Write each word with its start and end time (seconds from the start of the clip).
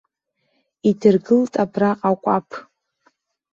Идыргылт 0.89 1.53
абраҟа 1.63 2.07
акәаԥ. 2.11 2.49